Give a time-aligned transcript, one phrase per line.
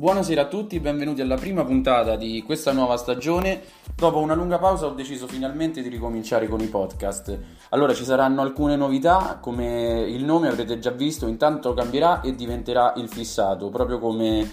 [0.00, 3.60] Buonasera a tutti, benvenuti alla prima puntata di questa nuova stagione.
[3.94, 7.38] Dopo una lunga pausa ho deciso finalmente di ricominciare con i podcast.
[7.68, 12.94] Allora ci saranno alcune novità, come il nome avrete già visto, intanto cambierà e diventerà
[12.96, 14.50] il fissato, proprio come,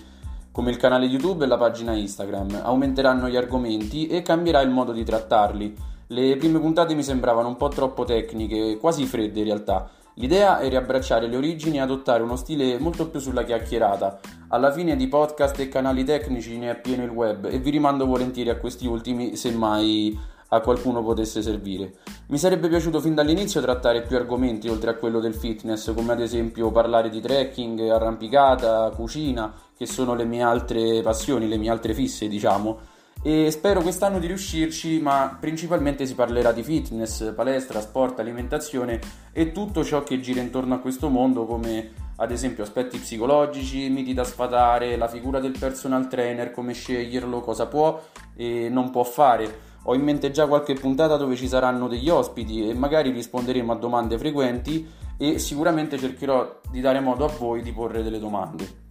[0.52, 2.60] come il canale YouTube e la pagina Instagram.
[2.64, 5.76] Aumenteranno gli argomenti e cambierà il modo di trattarli.
[6.08, 9.90] Le prime puntate mi sembravano un po' troppo tecniche, quasi fredde in realtà.
[10.20, 14.20] L'idea è riabbracciare le origini e adottare uno stile molto più sulla chiacchierata.
[14.48, 18.08] Alla fine di podcast e canali tecnici ne è pieno il web e vi rimando
[18.08, 21.98] volentieri a questi ultimi se mai a qualcuno potesse servire.
[22.30, 26.20] Mi sarebbe piaciuto fin dall'inizio trattare più argomenti oltre a quello del fitness, come ad
[26.20, 31.94] esempio parlare di trekking, arrampicata, cucina, che sono le mie altre passioni, le mie altre
[31.94, 32.96] fisse, diciamo
[33.28, 39.02] e spero quest'anno di riuscirci, ma principalmente si parlerà di fitness, palestra, sport, alimentazione
[39.34, 44.14] e tutto ciò che gira intorno a questo mondo come ad esempio aspetti psicologici, miti
[44.14, 48.02] da sfatare, la figura del personal trainer, come sceglierlo, cosa può
[48.34, 49.60] e non può fare.
[49.84, 53.76] Ho in mente già qualche puntata dove ci saranno degli ospiti e magari risponderemo a
[53.76, 58.86] domande frequenti e sicuramente cercherò di dare modo a voi di porre delle domande.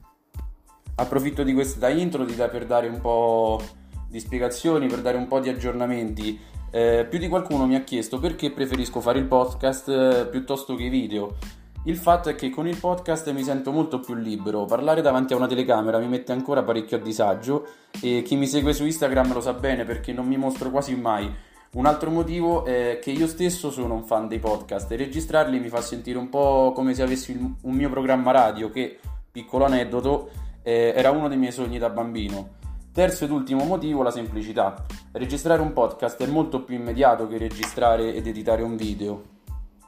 [0.96, 5.48] Approfitto di questa intro per dare un po' di spiegazioni, per dare un po' di
[5.48, 6.38] aggiornamenti.
[6.70, 10.84] Eh, più di qualcuno mi ha chiesto perché preferisco fare il podcast eh, piuttosto che
[10.84, 11.36] i video.
[11.84, 15.36] Il fatto è che con il podcast mi sento molto più libero, parlare davanti a
[15.36, 17.66] una telecamera mi mette ancora parecchio a disagio
[18.00, 21.32] e chi mi segue su Instagram lo sa bene perché non mi mostro quasi mai.
[21.74, 25.68] Un altro motivo è che io stesso sono un fan dei podcast e registrarli mi
[25.68, 28.98] fa sentire un po' come se avessi un mio programma radio che,
[29.30, 30.30] piccolo aneddoto,
[30.62, 32.64] eh, era uno dei miei sogni da bambino.
[32.96, 34.86] Terzo ed ultimo motivo, la semplicità.
[35.12, 39.22] Registrare un podcast è molto più immediato che registrare ed editare un video.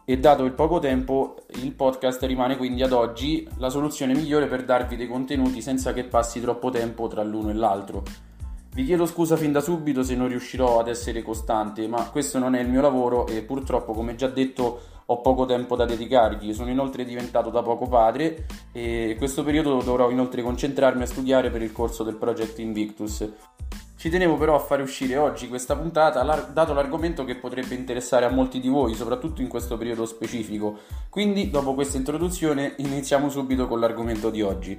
[0.04, 4.62] E dato il poco tempo, il podcast rimane quindi ad oggi la soluzione migliore per
[4.62, 8.02] darvi dei contenuti senza che passi troppo tempo tra l'uno e l'altro.
[8.78, 12.54] Vi chiedo scusa fin da subito se non riuscirò ad essere costante, ma questo non
[12.54, 16.54] è il mio lavoro e purtroppo, come già detto, ho poco tempo da dedicargli.
[16.54, 21.62] Sono inoltre diventato da poco padre e questo periodo dovrò inoltre concentrarmi a studiare per
[21.62, 23.28] il corso del Project Invictus.
[23.96, 26.22] Ci tenevo però a fare uscire oggi questa puntata,
[26.52, 30.78] dato l'argomento che potrebbe interessare a molti di voi, soprattutto in questo periodo specifico.
[31.10, 34.78] Quindi, dopo questa introduzione, iniziamo subito con l'argomento di oggi.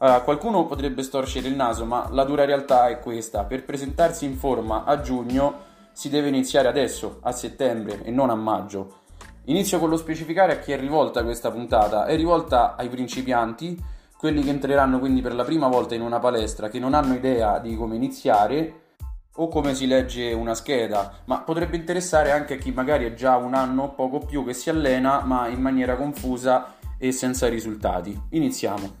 [0.00, 4.38] Uh, qualcuno potrebbe storcere il naso, ma la dura realtà è questa: per presentarsi in
[4.38, 9.00] forma a giugno si deve iniziare adesso, a settembre e non a maggio.
[9.44, 12.06] Inizio con lo specificare a chi è rivolta questa puntata.
[12.06, 13.78] È rivolta ai principianti,
[14.16, 17.58] quelli che entreranno quindi per la prima volta in una palestra, che non hanno idea
[17.58, 18.80] di come iniziare
[19.34, 23.36] o come si legge una scheda, ma potrebbe interessare anche a chi magari è già
[23.36, 28.18] un anno o poco più che si allena, ma in maniera confusa e senza risultati.
[28.30, 28.99] Iniziamo.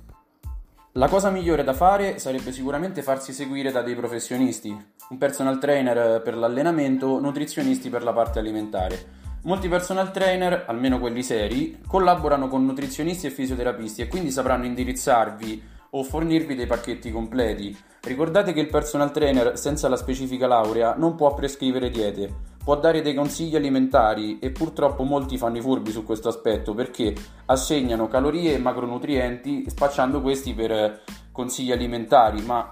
[0.94, 4.76] La cosa migliore da fare sarebbe sicuramente farsi seguire da dei professionisti,
[5.10, 9.18] un personal trainer per l'allenamento, nutrizionisti per la parte alimentare.
[9.44, 15.62] Molti personal trainer, almeno quelli seri, collaborano con nutrizionisti e fisioterapisti e quindi sapranno indirizzarvi
[15.90, 17.76] o fornirvi dei pacchetti completi.
[18.02, 23.02] Ricordate che il personal trainer senza la specifica laurea non può prescrivere diete, può dare
[23.02, 27.14] dei consigli alimentari e purtroppo molti fanno i furbi su questo aspetto perché
[27.46, 31.02] assegnano calorie e macronutrienti spacciando questi per
[31.32, 32.68] consigli alimentari, ma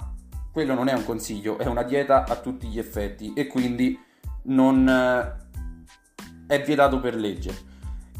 [0.53, 3.99] quello non è un consiglio, è una dieta a tutti gli effetti e quindi
[4.45, 4.89] non
[6.47, 7.67] è vietato per legge.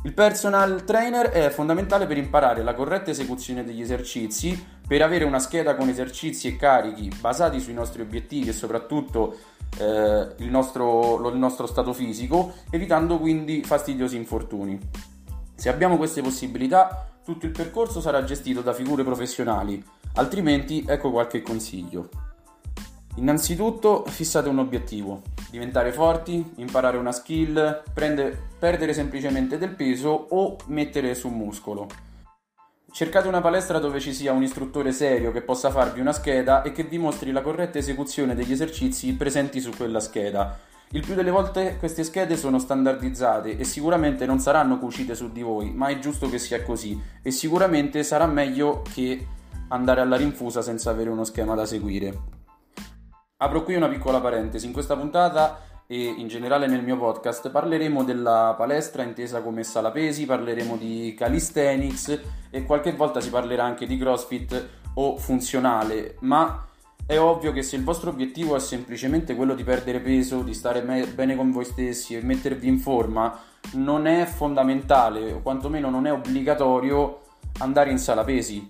[0.05, 5.39] Il personal trainer è fondamentale per imparare la corretta esecuzione degli esercizi, per avere una
[5.39, 9.37] scheda con esercizi e carichi basati sui nostri obiettivi e soprattutto
[9.79, 14.81] eh, il, nostro, il nostro stato fisico, evitando quindi fastidiosi infortuni.
[15.55, 19.85] Se abbiamo queste possibilità, tutto il percorso sarà gestito da figure professionali,
[20.15, 22.09] altrimenti ecco qualche consiglio.
[23.17, 30.57] Innanzitutto fissate un obiettivo, diventare forti, imparare una skill, prende, perdere semplicemente del peso o
[30.67, 32.08] mettere su muscolo.
[32.99, 36.73] Cercate una palestra dove ci sia un istruttore serio che possa farvi una scheda e
[36.73, 40.59] che vi mostri la corretta esecuzione degli esercizi presenti su quella scheda.
[40.91, 45.43] Il più delle volte queste schede sono standardizzate e sicuramente non saranno cucite su di
[45.43, 49.25] voi, ma è giusto che sia così e sicuramente sarà meglio che
[49.69, 52.13] andare alla rinfusa senza avere uno schema da seguire.
[53.37, 55.61] Apro qui una piccola parentesi, in questa puntata
[55.91, 61.15] e in generale nel mio podcast parleremo della palestra intesa come sala pesi, parleremo di
[61.17, 62.21] calisthenics
[62.51, 66.67] e qualche volta si parlerà anche di crossfit o funzionale, ma
[67.07, 70.83] è ovvio che se il vostro obiettivo è semplicemente quello di perdere peso, di stare
[70.83, 73.41] me- bene con voi stessi e mettervi in forma,
[73.73, 77.23] non è fondamentale o quantomeno non è obbligatorio
[77.61, 78.69] andare in sala pesi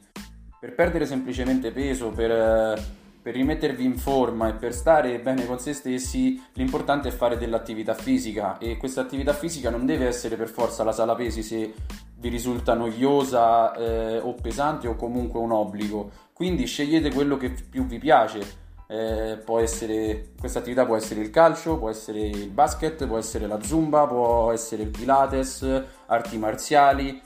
[0.60, 2.80] per perdere semplicemente peso, per,
[3.20, 7.94] per rimettervi in forma e per stare bene con se stessi, l'importante è fare dell'attività
[7.94, 11.74] fisica e questa attività fisica non deve essere per forza la sala pesi se
[12.16, 16.10] vi risulta noiosa eh, o pesante o comunque un obbligo.
[16.32, 18.66] Quindi scegliete quello che più vi piace.
[18.90, 23.60] Eh, essere, questa attività può essere il calcio, può essere il basket, può essere la
[23.62, 27.20] zumba, può essere il pilates, arti marziali.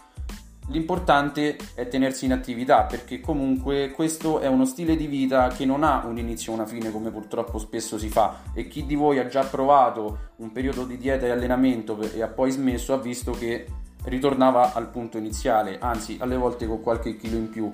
[0.73, 5.85] L'importante è tenersi in attività perché comunque questo è uno stile di vita che non
[5.85, 9.19] ha un inizio e una fine come purtroppo spesso si fa e chi di voi
[9.19, 13.33] ha già provato un periodo di dieta e allenamento e ha poi smesso ha visto
[13.33, 13.67] che
[14.05, 17.71] ritornava al punto iniziale, anzi alle volte con qualche chilo in più.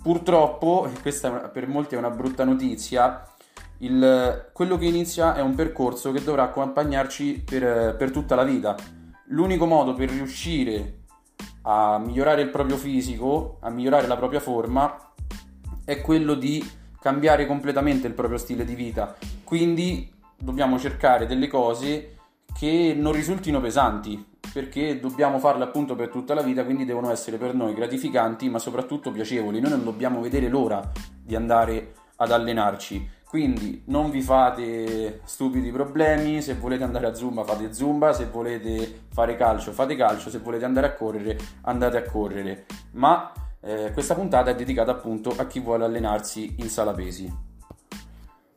[0.00, 3.26] Purtroppo, e questa per molti è una brutta notizia,
[3.78, 8.76] il, quello che inizia è un percorso che dovrà accompagnarci per, per tutta la vita.
[9.26, 11.01] L'unico modo per riuscire
[11.62, 15.12] a migliorare il proprio fisico, a migliorare la propria forma,
[15.84, 16.64] è quello di
[17.00, 19.16] cambiare completamente il proprio stile di vita.
[19.44, 22.16] Quindi dobbiamo cercare delle cose
[22.56, 27.38] che non risultino pesanti, perché dobbiamo farle appunto per tutta la vita, quindi devono essere
[27.38, 29.60] per noi gratificanti, ma soprattutto piacevoli.
[29.60, 30.92] Noi non dobbiamo vedere l'ora
[31.22, 33.20] di andare ad allenarci.
[33.32, 39.04] Quindi non vi fate stupidi problemi, se volete andare a zumba fate zumba, se volete
[39.10, 42.66] fare calcio fate calcio, se volete andare a correre andate a correre.
[42.90, 43.32] Ma
[43.62, 47.34] eh, questa puntata è dedicata appunto a chi vuole allenarsi in sala pesi.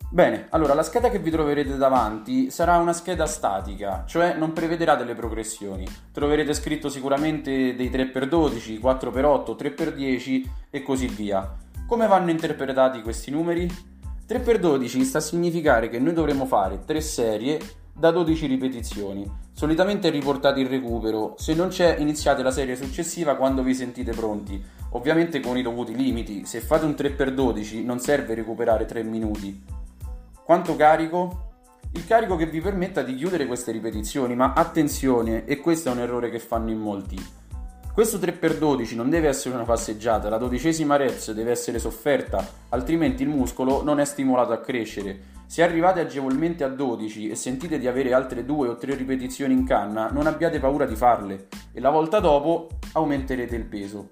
[0.09, 4.95] Bene, allora la scheda che vi troverete davanti sarà una scheda statica, cioè non prevederà
[4.95, 5.87] delle progressioni.
[6.11, 11.63] Troverete scritto sicuramente dei 3x12, 4x8, 3x10 e così via.
[11.87, 13.93] Come vanno interpretati questi numeri?
[14.27, 17.59] 3x12 sta a significare che noi dovremo fare 3 serie
[17.93, 19.29] da 12 ripetizioni.
[19.53, 24.61] Solitamente riportate il recupero, se non c'è iniziate la serie successiva quando vi sentite pronti.
[24.91, 29.63] Ovviamente con i dovuti limiti, se fate un 3x12 non serve recuperare 3 minuti,
[30.43, 31.43] quanto carico?
[31.93, 35.99] Il carico che vi permetta di chiudere queste ripetizioni, ma attenzione, e questo è un
[35.99, 37.43] errore che fanno in molti.
[37.95, 43.29] Questo 3x12 non deve essere una passeggiata, la dodicesima reps deve essere sofferta, altrimenti il
[43.29, 45.17] muscolo non è stimolato a crescere.
[45.45, 49.65] Se arrivate agevolmente a 12 e sentite di avere altre 2 o 3 ripetizioni in
[49.65, 54.09] canna, non abbiate paura di farle e la volta dopo aumenterete il peso.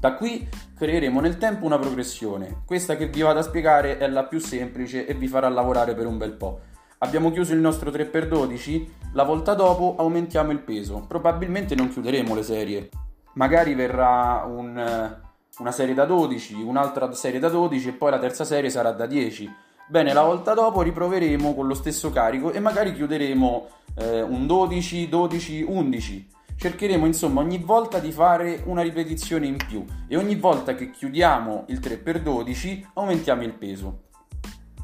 [0.00, 2.62] Da qui creeremo nel tempo una progressione.
[2.64, 6.06] Questa che vi vado a spiegare è la più semplice e vi farà lavorare per
[6.06, 6.60] un bel po'.
[7.04, 11.04] Abbiamo chiuso il nostro 3x12, la volta dopo aumentiamo il peso.
[11.06, 12.88] Probabilmente non chiuderemo le serie.
[13.34, 15.14] Magari verrà un,
[15.58, 19.04] una serie da 12, un'altra serie da 12 e poi la terza serie sarà da
[19.04, 19.54] 10.
[19.86, 25.06] Bene, la volta dopo riproveremo con lo stesso carico e magari chiuderemo eh, un 12,
[25.06, 30.76] 12, 11 cercheremo insomma ogni volta di fare una ripetizione in più e ogni volta
[30.76, 34.04] che chiudiamo il 3x12 aumentiamo il peso.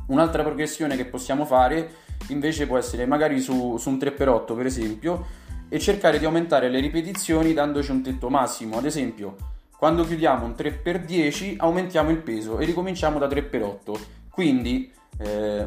[0.08, 5.26] Un'altra progressione che possiamo fare invece può essere magari su, su un 3x8 per esempio
[5.68, 8.78] e cercare di aumentare le ripetizioni dandoci un tetto massimo.
[8.78, 9.36] Ad esempio,
[9.76, 14.00] quando chiudiamo un 3x10 aumentiamo il peso e ricominciamo da 3x8.
[14.28, 15.66] Quindi eh,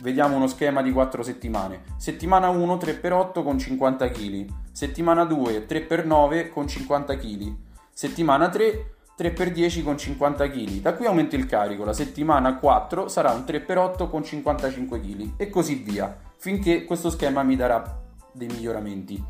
[0.00, 1.82] vediamo uno schema di 4 settimane.
[1.96, 7.54] Settimana 1 3x8 con 50 kg, settimana 2 3x9 con 50 kg,
[7.92, 10.68] settimana 3 3x10 con 50 kg.
[10.80, 15.50] Da qui aumento il carico, la settimana 4 sarà un 3x8 con 55 kg e
[15.50, 18.00] così via, finché questo schema mi darà
[18.32, 19.22] dei miglioramenti.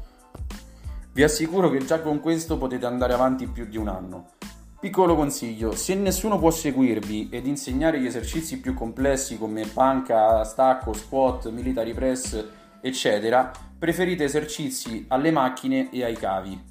[1.13, 4.33] Vi assicuro che già con questo potete andare avanti più di un anno.
[4.79, 10.93] Piccolo consiglio, se nessuno può seguirvi ed insegnare gli esercizi più complessi come panca, stacco,
[10.93, 12.45] squat, military press,
[12.81, 16.68] eccetera, preferite esercizi alle macchine e ai cavi.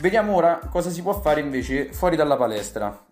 [0.00, 3.04] Vediamo ora cosa si può fare invece fuori dalla palestra.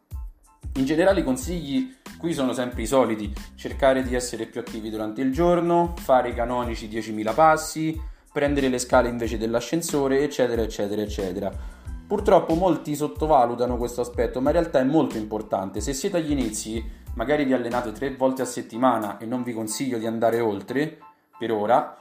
[0.75, 5.21] In generale i consigli qui sono sempre i soliti, cercare di essere più attivi durante
[5.21, 8.01] il giorno, fare i canonici 10.000 passi,
[8.33, 11.53] prendere le scale invece dell'ascensore, eccetera, eccetera, eccetera.
[12.07, 15.81] Purtroppo molti sottovalutano questo aspetto, ma in realtà è molto importante.
[15.81, 19.99] Se siete agli inizi, magari vi allenate tre volte a settimana e non vi consiglio
[19.99, 20.99] di andare oltre
[21.37, 21.97] per ora,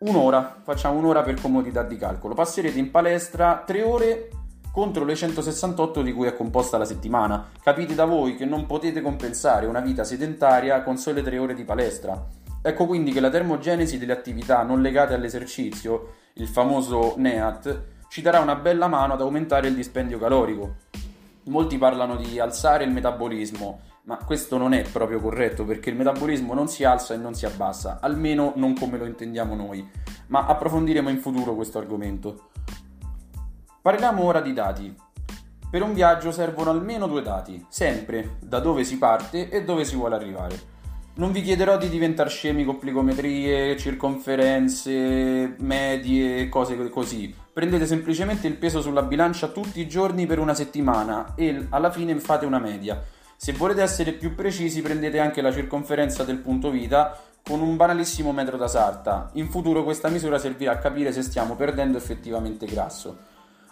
[0.00, 2.34] un'ora, facciamo un'ora per comodità di calcolo.
[2.34, 4.28] Passerete in palestra tre ore
[4.72, 7.48] contro le 168 di cui è composta la settimana.
[7.62, 11.64] Capite da voi che non potete compensare una vita sedentaria con sole tre ore di
[11.64, 12.18] palestra.
[12.62, 18.40] Ecco quindi che la termogenesi delle attività non legate all'esercizio, il famoso NEAT, ci darà
[18.40, 20.76] una bella mano ad aumentare il dispendio calorico.
[21.44, 26.54] Molti parlano di alzare il metabolismo, ma questo non è proprio corretto perché il metabolismo
[26.54, 29.88] non si alza e non si abbassa, almeno non come lo intendiamo noi,
[30.28, 32.50] ma approfondiremo in futuro questo argomento.
[33.82, 34.94] Parliamo ora di dati.
[35.70, 39.94] Per un viaggio servono almeno due dati, sempre da dove si parte e dove si
[39.94, 40.78] vuole arrivare.
[41.14, 47.34] Non vi chiederò di diventare scemi con plicometrie, circonferenze, medie, cose così.
[47.52, 52.18] Prendete semplicemente il peso sulla bilancia tutti i giorni per una settimana e alla fine
[52.18, 53.02] fate una media.
[53.42, 58.32] Se volete essere più precisi prendete anche la circonferenza del punto vita con un banalissimo
[58.32, 59.30] metro da sarta.
[59.32, 63.16] In futuro questa misura servirà a capire se stiamo perdendo effettivamente grasso.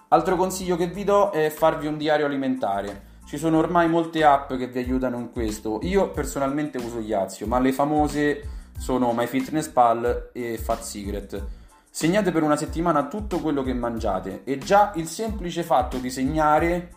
[0.09, 3.19] Altro consiglio che vi do è farvi un diario alimentare.
[3.27, 5.81] Ci sono ormai molte app che vi aiutano in questo.
[5.83, 8.49] Io personalmente uso Yazio, ma le famose
[8.79, 11.45] sono MyFitnessPal e Fat Secret.
[11.91, 16.93] Segnate per una settimana tutto quello che mangiate e già il semplice fatto di segnare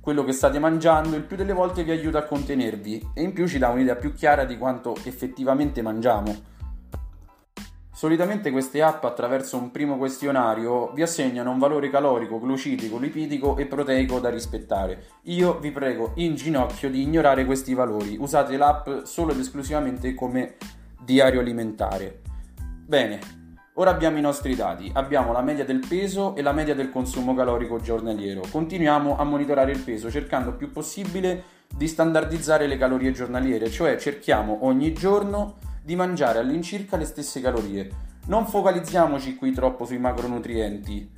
[0.00, 3.46] quello che state mangiando il più delle volte vi aiuta a contenervi e in più
[3.46, 6.48] ci dà un'idea più chiara di quanto effettivamente mangiamo.
[7.92, 13.66] Solitamente queste app attraverso un primo questionario vi assegnano un valore calorico, glucidico, lipidico e
[13.66, 15.04] proteico da rispettare.
[15.24, 20.56] Io vi prego in ginocchio di ignorare questi valori, usate l'app solo ed esclusivamente come
[21.04, 22.22] diario alimentare.
[22.86, 23.39] Bene,
[23.80, 27.34] ora abbiamo i nostri dati, abbiamo la media del peso e la media del consumo
[27.34, 28.42] calorico giornaliero.
[28.50, 31.44] Continuiamo a monitorare il peso cercando il più possibile
[31.74, 37.88] di standardizzare le calorie giornaliere, cioè cerchiamo ogni giorno di mangiare all'incirca le stesse calorie.
[38.26, 41.10] Non focalizziamoci qui troppo sui macronutrienti.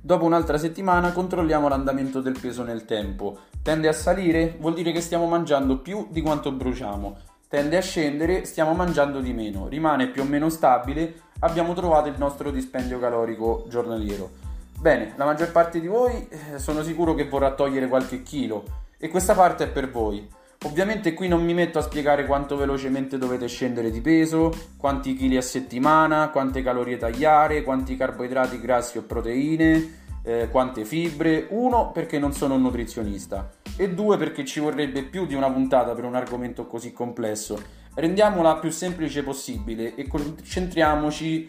[0.00, 3.36] Dopo un'altra settimana controlliamo l'andamento del peso nel tempo.
[3.64, 4.54] Tende a salire?
[4.60, 7.16] Vuol dire che stiamo mangiando più di quanto bruciamo.
[7.48, 8.44] Tende a scendere?
[8.44, 9.66] Stiamo mangiando di meno.
[9.66, 11.24] Rimane più o meno stabile?
[11.40, 14.30] Abbiamo trovato il nostro dispendio calorico giornaliero.
[14.78, 18.64] Bene, la maggior parte di voi eh, sono sicuro che vorrà togliere qualche chilo
[18.98, 20.26] e questa parte è per voi.
[20.64, 25.36] Ovviamente qui non mi metto a spiegare quanto velocemente dovete scendere di peso, quanti chili
[25.36, 31.46] a settimana, quante calorie tagliare, quanti carboidrati, grassi o proteine, eh, quante fibre.
[31.50, 35.92] Uno, perché non sono un nutrizionista e due, perché ci vorrebbe più di una puntata
[35.92, 37.84] per un argomento così complesso.
[37.98, 41.46] Rendiamola più semplice possibile e concentriamoci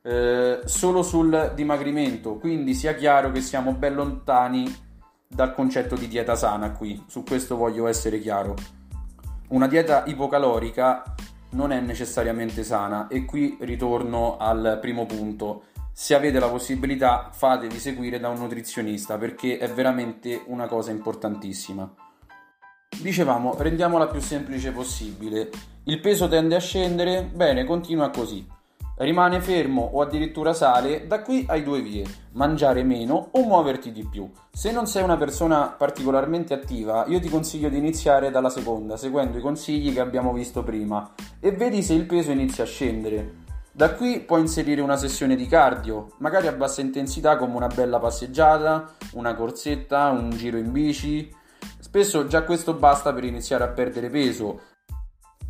[0.00, 4.74] eh, solo sul dimagrimento, quindi sia chiaro che siamo ben lontani
[5.28, 8.54] dal concetto di dieta sana qui, su questo voglio essere chiaro.
[9.48, 11.14] Una dieta ipocalorica
[11.50, 15.64] non è necessariamente sana e qui ritorno al primo punto.
[15.92, 22.11] Se avete la possibilità fatevi seguire da un nutrizionista perché è veramente una cosa importantissima.
[23.00, 25.50] Dicevamo, rendiamola più semplice possibile.
[25.84, 27.24] Il peso tende a scendere?
[27.32, 28.60] Bene, continua così
[29.02, 34.06] rimane fermo o addirittura sale, da qui hai due vie, mangiare meno o muoverti di
[34.06, 34.30] più.
[34.50, 39.38] Se non sei una persona particolarmente attiva, io ti consiglio di iniziare dalla seconda, seguendo
[39.38, 43.40] i consigli che abbiamo visto prima, e vedi se il peso inizia a scendere.
[43.74, 47.98] Da qui puoi inserire una sessione di cardio, magari a bassa intensità come una bella
[47.98, 51.40] passeggiata, una corsetta, un giro in bici.
[51.78, 54.60] Spesso già questo basta per iniziare a perdere peso.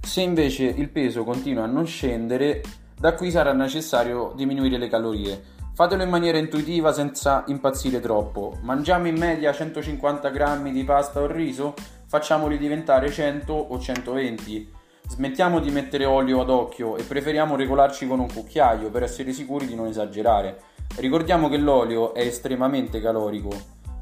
[0.00, 2.60] Se invece il peso continua a non scendere,
[2.98, 5.42] da qui sarà necessario diminuire le calorie.
[5.74, 8.58] Fatelo in maniera intuitiva senza impazzire troppo.
[8.62, 11.74] Mangiamo in media 150 grammi di pasta o riso?
[12.06, 14.70] Facciamoli diventare 100 o 120.
[15.08, 19.66] Smettiamo di mettere olio ad occhio e preferiamo regolarci con un cucchiaio per essere sicuri
[19.66, 20.60] di non esagerare.
[20.96, 23.50] Ricordiamo che l'olio è estremamente calorico.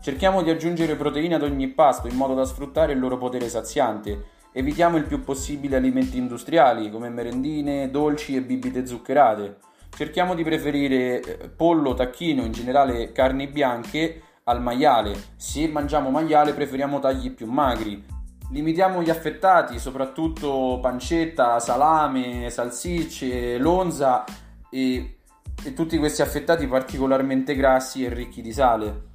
[0.00, 4.38] Cerchiamo di aggiungere proteine ad ogni pasto in modo da sfruttare il loro potere saziante
[4.52, 9.58] Evitiamo il più possibile alimenti industriali come merendine, dolci e bibite zuccherate.
[9.96, 15.14] Cerchiamo di preferire eh, pollo, tacchino, in generale carni bianche al maiale.
[15.36, 18.04] Se mangiamo maiale preferiamo tagli più magri.
[18.50, 24.24] Limitiamo gli affettati, soprattutto pancetta, salame, salsicce, lonza
[24.68, 25.18] e,
[25.62, 29.08] e tutti questi affettati particolarmente grassi e ricchi di sale.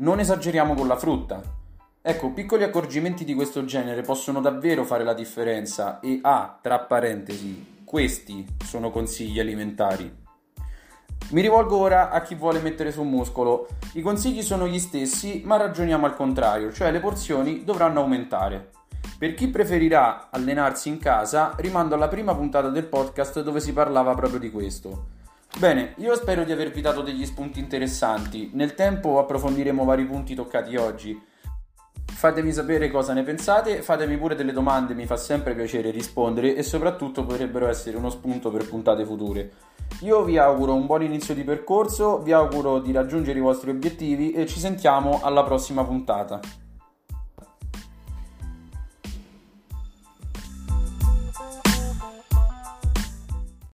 [0.00, 1.42] Non esageriamo con la frutta.
[2.00, 7.82] Ecco, piccoli accorgimenti di questo genere possono davvero fare la differenza e ah, tra parentesi,
[7.82, 10.08] questi sono consigli alimentari.
[11.30, 13.66] Mi rivolgo ora a chi vuole mettere su muscolo.
[13.94, 18.70] I consigli sono gli stessi, ma ragioniamo al contrario, cioè le porzioni dovranno aumentare.
[19.18, 24.14] Per chi preferirà allenarsi in casa, rimando alla prima puntata del podcast dove si parlava
[24.14, 25.17] proprio di questo.
[25.58, 28.50] Bene, io spero di avervi dato degli spunti interessanti.
[28.52, 31.20] Nel tempo approfondiremo vari punti toccati oggi.
[32.06, 36.62] Fatemi sapere cosa ne pensate, fatemi pure delle domande, mi fa sempre piacere rispondere e
[36.62, 39.50] soprattutto potrebbero essere uno spunto per puntate future.
[40.02, 44.30] Io vi auguro un buon inizio di percorso, vi auguro di raggiungere i vostri obiettivi
[44.30, 46.67] e ci sentiamo alla prossima puntata.